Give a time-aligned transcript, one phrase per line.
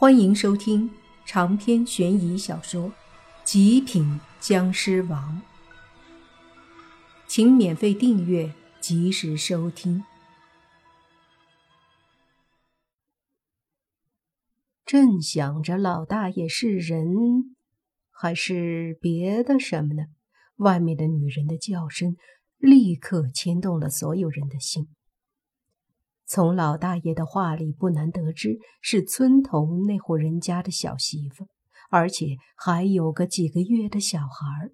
[0.00, 0.88] 欢迎收听
[1.26, 2.88] 长篇悬疑小说
[3.42, 5.42] 《极品僵尸王》，
[7.26, 10.04] 请免费订阅，及时收听。
[14.86, 17.56] 正想着老大爷是人
[18.08, 20.04] 还是别的什么呢？
[20.58, 22.16] 外面的女人的叫声
[22.56, 24.86] 立刻牵动了所有人的心。
[26.28, 31.48] 从老大爷的话里不难得知，是村头那户人家的小媳妇，
[31.88, 34.70] 而且还有个几个月的小孩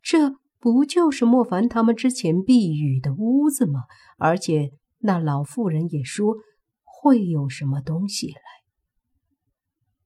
[0.00, 3.80] 这不就是莫凡他们之前避雨的屋子吗？
[4.16, 6.36] 而且那老妇人也说
[6.84, 8.40] 会有什么东西来，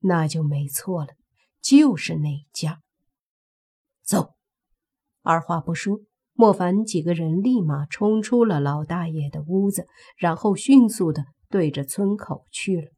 [0.00, 1.10] 那就没错了，
[1.60, 2.80] 就是那家。
[4.02, 4.34] 走，
[5.20, 6.00] 二话不说。
[6.36, 9.86] 莫凡几个人立马冲出了老大爷的屋子，
[10.16, 12.88] 然后迅速的对着村口去了。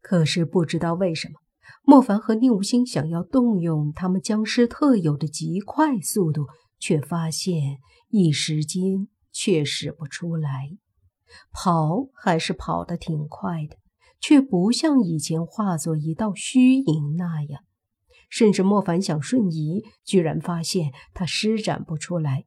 [0.00, 1.34] 可是不知道为什么，
[1.82, 6.46] 莫凡和宁无心想要动用他们僵尸特有的极快速度，
[6.78, 7.78] 却发现
[8.08, 10.70] 一时间却使不出来。
[11.52, 13.76] 跑还是跑得挺快的，
[14.20, 17.64] 却不像以前化作一道虚影那样。
[18.28, 22.44] 甚至莫凡想瞬移，居然发现他施展不出来。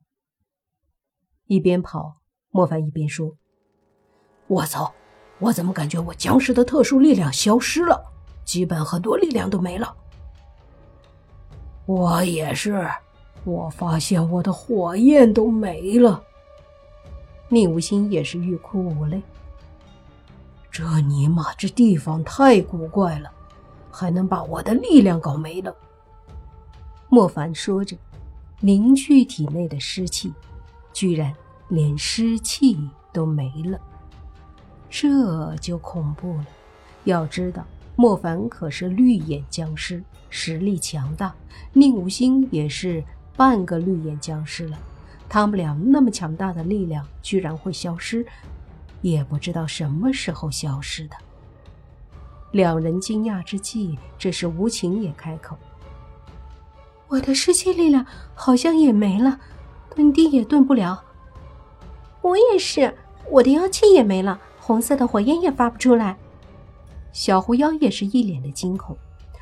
[1.46, 2.18] 一边跑，
[2.50, 3.38] 莫凡一边说
[4.48, 4.94] ：“我操！
[5.40, 8.04] 我怎么感觉我僵尸的特殊力量消失了？
[8.44, 9.96] 基本很多力量都没了。”
[11.88, 12.88] 我也是，
[13.46, 16.22] 我发现我的火焰都没了。
[17.48, 19.20] 宁无心也是欲哭无泪。
[20.70, 23.32] 这尼玛，这地方太古怪了。
[23.92, 25.76] 还能把我的力量搞没了？
[27.10, 27.98] 莫凡说着，
[28.60, 30.32] 凝聚体内的湿气，
[30.94, 31.34] 居然
[31.70, 32.78] 连湿气
[33.12, 33.80] 都没了，
[34.90, 36.46] 这就恐怖了。
[37.06, 37.66] 要知道，
[37.96, 41.34] 莫凡可是绿眼僵尸，实力强大；
[41.74, 43.04] 宁无心也是
[43.36, 44.78] 半个绿眼僵尸了。
[45.28, 48.26] 他们俩那么强大的力量，居然会消失，
[49.02, 51.16] 也不知道什么时候消失的。
[52.52, 55.56] 两人惊讶之际，这时无情也开口
[57.08, 59.40] ：“我的湿气力量好像也没了，
[59.96, 61.04] 遁地也遁不了。
[62.22, 62.96] 我也是，
[63.30, 66.18] 我的妖气也没了，红色的火焰也发不出来。”
[67.14, 68.98] 小狐妖也是一脸的惊恐，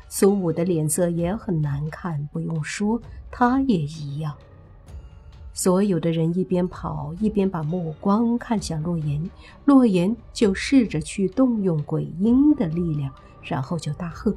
[0.08, 4.34] 苏武的脸色也很难看，不用说，他也一样。
[5.58, 9.28] 所有的人一边跑一边把目光看向洛言，
[9.64, 14.30] 洛言就试着去动用鬼婴的力量，然后就大喝：“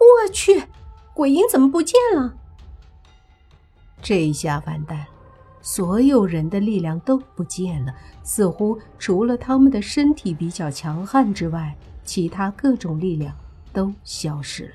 [0.00, 0.62] 我去，
[1.12, 2.34] 鬼婴怎么不见了？”
[4.00, 5.06] 这一下完蛋，
[5.60, 13.36] 所有人的力量都不见了，似乎除了他们的身体比较强悍之外，其他各种力量
[13.74, 14.74] 都消失了。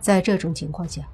[0.00, 1.06] 在这种情况下。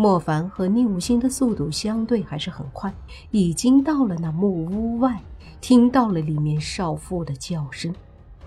[0.00, 2.90] 莫凡和宁无心的速度相对还是很快，
[3.32, 5.20] 已经到了那木屋外，
[5.60, 7.94] 听到了里面少妇的叫声。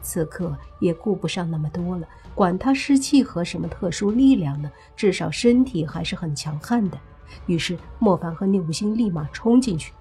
[0.01, 6.97] 此刻也顾不上那么多了，管他湿气和什么特殊力量呢，至少身体还是很强悍的。
[7.45, 9.93] 于是莫凡和宁无心立马冲进去。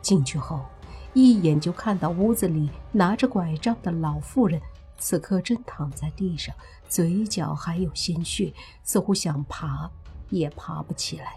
[0.00, 0.64] 进去后，
[1.12, 4.58] 一眼就看到屋子里拿着拐杖的老妇人，
[4.96, 6.54] 此刻正躺在地上，
[6.88, 9.90] 嘴角还有鲜血，似乎想爬。
[10.30, 11.36] 也爬不起来。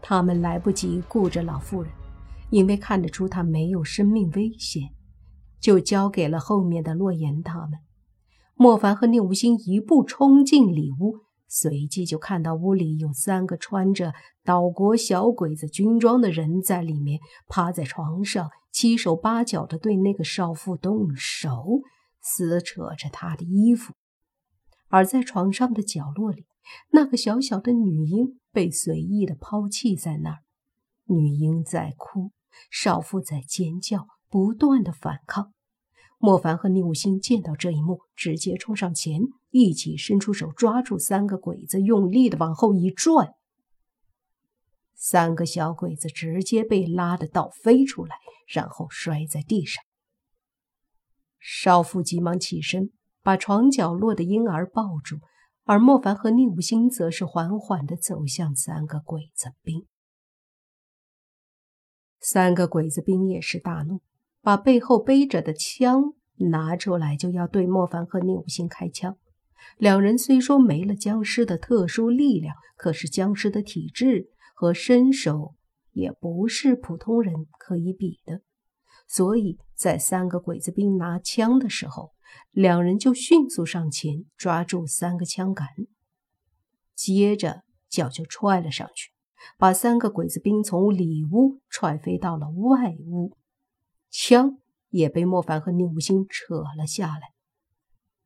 [0.00, 1.92] 他们来不及顾着老妇人，
[2.50, 4.90] 因为看得出她没有生命危险，
[5.60, 7.78] 就交给了后面的洛言他们。
[8.54, 14.12] 莫凡和宁无心一步冲进里屋，随即就看到屋里有三个穿着
[14.44, 21.80] 岛国小鬼子军装的人在里面趴在床上，七手八脚的对那个少妇动手，
[22.20, 23.94] 撕扯着她的衣服。
[24.92, 26.44] 而在床上的角落里。
[26.90, 30.38] 那个小小的女婴被随意的抛弃在那儿，
[31.06, 32.30] 女婴在哭，
[32.70, 35.52] 少妇在尖叫，不断的反抗。
[36.18, 43.34] 莫凡和宁武星见到这一幕，直接冲上前，一起伸出手抓住三个鬼子，用力的往后一拽，
[44.94, 48.14] 三个小鬼子直接被拉的倒飞出来，
[48.46, 49.82] 然后摔在地上。
[51.40, 52.92] 少妇急忙起身，
[53.22, 55.16] 把床角落的婴儿抱住。
[55.64, 59.86] 而莫凡和宁武星则是缓缓地走向三个鬼子兵。
[62.20, 64.00] 三个鬼子兵也是大怒，
[64.40, 66.14] 把背后背着的枪
[66.50, 69.16] 拿出来，就要对莫凡和宁武星开枪。
[69.76, 75.54] 两人虽说没了僵尸的特殊力量，可是僵尸的体质和身手
[75.92, 78.42] 也不是普通人可以比的，
[79.06, 82.10] 所以在三个鬼子兵拿枪的时候，
[82.50, 85.68] 两人就迅速上前抓住三个枪杆，
[86.94, 89.10] 接着脚就踹了上去，
[89.58, 93.36] 把三个鬼子兵从里屋踹飞到了外屋，
[94.10, 94.58] 枪
[94.90, 97.32] 也被莫凡和宁武星扯了下来。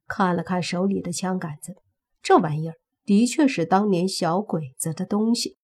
[0.07, 1.75] 看了看手里的枪杆子，
[2.23, 2.75] 这玩意儿
[3.05, 5.57] 的确是当年小鬼子的东西。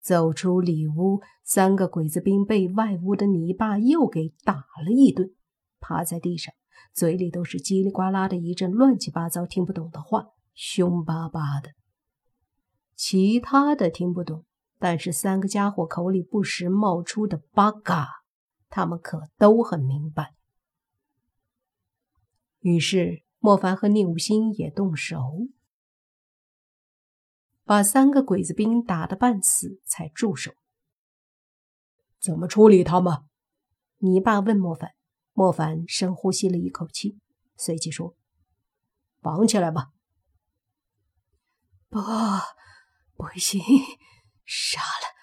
[0.00, 5.32] 走出里屋，三个鬼子兵被外屋的泥巴又给打了一顿，
[5.78, 6.52] 趴在地上，
[6.92, 11.70] 嘴里都是叽里呱啦的一阵乱七八糟听不懂的话，凶巴巴的。
[12.94, 14.44] 其他的听不懂，
[14.78, 18.08] 但是三个家伙口里不时冒出的“八嘎”，
[18.68, 20.34] 他们可都很明白。
[22.60, 25.48] 于是莫凡和宁武星也动手。
[27.64, 30.52] 把三个鬼子兵打得半死，才住手。
[32.20, 33.24] 怎么处理他们？
[33.98, 34.92] 泥巴问莫凡。
[35.32, 37.18] 莫凡深呼吸了一口气，
[37.56, 38.14] 随即说
[39.20, 39.90] ：“绑起来吧。”
[41.88, 42.00] 不，
[43.16, 43.60] 不行，
[44.44, 45.14] 杀了，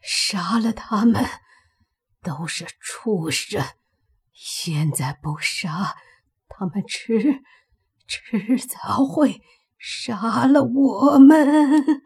[0.00, 1.24] 杀了他们，
[2.22, 3.62] 都是畜生。
[4.32, 5.96] 现在不杀，
[6.48, 7.42] 他们迟
[8.06, 9.42] 迟早会。
[9.80, 12.02] 杀了我们！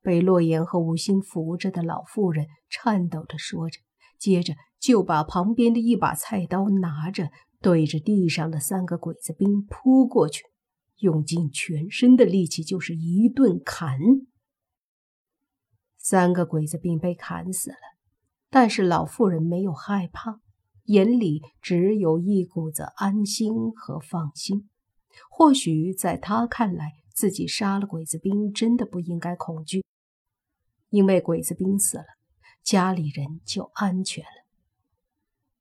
[0.00, 3.80] 被洛言和吴昕扶着的老妇人颤抖着说着，
[4.18, 7.30] 接着就把旁边的一把菜刀拿着，
[7.60, 10.44] 对着地上的三个鬼子兵扑过去，
[10.98, 13.98] 用尽全身的力气就是一顿砍。
[15.96, 17.76] 三个鬼子兵被砍死了，
[18.48, 20.40] 但是老妇人没有害怕，
[20.84, 24.70] 眼里只有一股子安心和放心。
[25.28, 29.84] 或许在他看来，自己杀了鬼子兵，真的不应该恐惧，
[30.90, 32.04] 因为鬼子兵死了，
[32.62, 34.37] 家里人就安全了。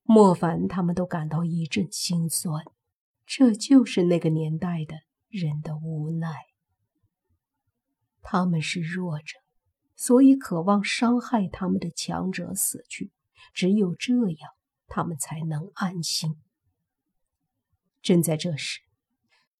[0.10, 2.64] 莫凡他们都感到一阵心酸，
[3.26, 4.96] 这就是那个年代的
[5.28, 6.30] 人的无奈。
[8.22, 9.38] 他们是弱者，
[9.98, 13.12] 所以渴望伤害他们的强者死去，
[13.54, 14.52] 只有这样，
[14.88, 16.38] 他们才能安心。
[18.02, 18.80] 正在这时。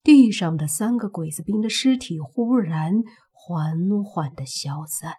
[0.02, 5.16] 地上的三个鬼子兵的尸体忽然缓缓的消散，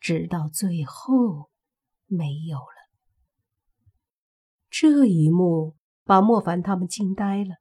[0.00, 1.50] 直到最后
[2.06, 2.81] 没有了。
[4.72, 7.56] 这一幕把莫凡他们惊呆了。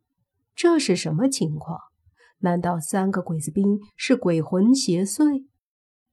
[0.56, 1.78] 这是什么情况？
[2.40, 5.46] 难道三个鬼子兵是鬼魂邪祟？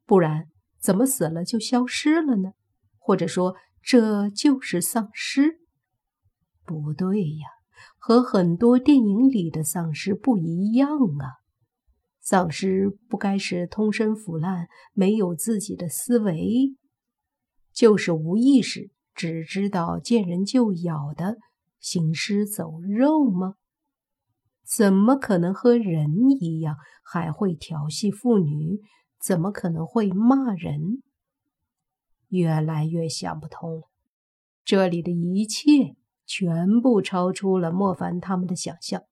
[0.04, 0.48] 不然
[0.80, 2.50] 怎么死了就消失了呢？
[2.98, 5.60] 或者说这就是丧尸？
[6.64, 7.46] 不对呀。
[7.96, 11.38] 和很多电影里的丧尸不一样啊！
[12.20, 16.74] 丧尸不该是通身腐烂、没有自己的思维，
[17.72, 21.38] 就是无意识、只知道见人就咬的
[21.80, 23.56] 行尸走肉吗？
[24.64, 28.80] 怎么可能和人一样还会调戏妇女？
[29.20, 31.02] 怎么可能会骂人？
[32.28, 33.90] 越来越想不通了，
[34.64, 35.96] 这里的一切。
[36.30, 39.02] 全部超出了莫凡他们的想象，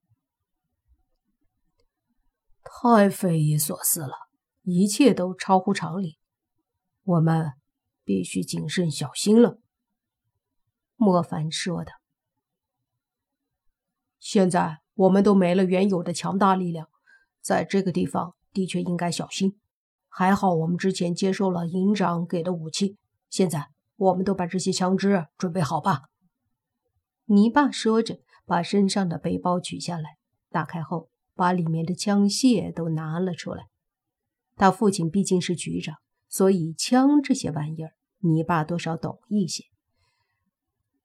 [2.62, 4.12] 太匪夷所思了，
[4.64, 6.18] 一切都超乎常理，
[7.04, 7.52] 我们
[8.04, 9.62] 必须谨慎小心了。
[10.96, 11.93] 莫凡说的。
[14.18, 16.88] 现在我们都没了原有的强大力量，
[17.40, 19.59] 在这个地方的确应该小心。
[20.09, 22.97] 还好我们之前接受了营长给的武器，
[23.28, 26.04] 现在我们都把这些枪支准备好吧。
[27.26, 30.16] 泥巴说着，把身上的背包取下来，
[30.49, 33.66] 打开后，把里面的枪械都拿了出来。
[34.56, 35.97] 他父亲毕竟是局长，
[36.28, 39.64] 所以枪这些玩意儿，泥巴多少懂一些。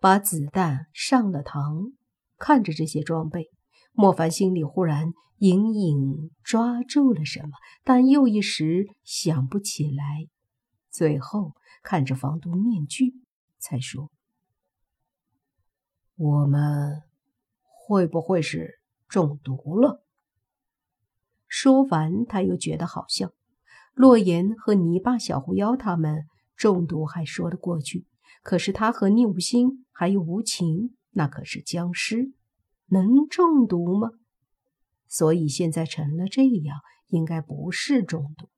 [0.02, 1.94] 把子弹上了膛，
[2.40, 3.52] 看着这些装备，
[3.92, 7.52] 莫凡心里忽然隐隐抓住了什么，
[7.84, 10.28] 但又一时想不起来。
[10.90, 11.54] 最后
[11.84, 13.14] 看着防毒面具，
[13.60, 14.10] 才说。
[16.16, 17.04] 我们
[17.62, 20.04] 会不会是中毒了？
[21.48, 23.30] 说完，他又觉得好笑。
[23.94, 28.08] 洛言和泥巴、小狐妖他们中毒还说得过去，
[28.42, 32.34] 可是他和宁无心还有无情，那可是僵尸，
[32.88, 34.10] 能中毒吗？
[35.08, 38.50] 所以现在成了这样，应该不是中毒。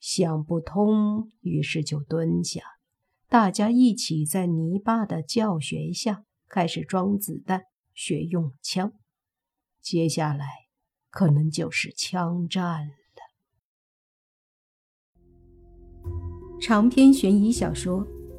[0.00, 2.62] 想不通，于是就蹲下。
[3.28, 7.62] 大家一起在泥巴的教学下开始装子弹，
[7.94, 8.92] 学用枪。
[9.80, 10.46] 接下来
[11.10, 12.92] 可能就是枪战了。
[16.60, 18.06] 长篇悬疑小说《